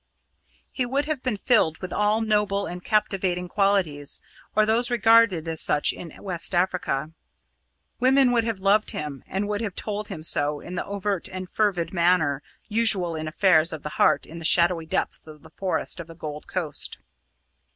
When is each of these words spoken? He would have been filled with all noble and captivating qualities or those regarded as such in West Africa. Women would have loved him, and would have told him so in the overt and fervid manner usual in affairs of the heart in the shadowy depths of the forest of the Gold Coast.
He 0.71 0.83
would 0.83 1.05
have 1.05 1.21
been 1.21 1.37
filled 1.37 1.77
with 1.77 1.93
all 1.93 2.21
noble 2.21 2.65
and 2.65 2.83
captivating 2.83 3.47
qualities 3.47 4.19
or 4.55 4.65
those 4.65 4.89
regarded 4.89 5.47
as 5.47 5.61
such 5.61 5.93
in 5.93 6.11
West 6.17 6.55
Africa. 6.55 7.11
Women 7.99 8.31
would 8.31 8.43
have 8.43 8.59
loved 8.59 8.89
him, 8.89 9.23
and 9.27 9.47
would 9.47 9.61
have 9.61 9.75
told 9.75 10.07
him 10.07 10.23
so 10.23 10.59
in 10.59 10.73
the 10.73 10.85
overt 10.87 11.29
and 11.29 11.47
fervid 11.47 11.93
manner 11.93 12.41
usual 12.67 13.15
in 13.15 13.27
affairs 13.27 13.71
of 13.71 13.83
the 13.83 13.89
heart 14.01 14.25
in 14.25 14.39
the 14.39 14.43
shadowy 14.43 14.87
depths 14.87 15.27
of 15.27 15.43
the 15.43 15.51
forest 15.51 15.99
of 15.99 16.07
the 16.07 16.15
Gold 16.15 16.47
Coast. 16.47 16.97